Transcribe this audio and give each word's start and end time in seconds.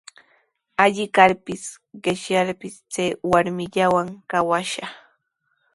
Alli 0.85 1.05
karpis, 1.17 1.65
qishyarpis 2.07 2.75
chay 2.93 3.09
warmillawan 3.31 4.07
kawashaq. 4.29 4.91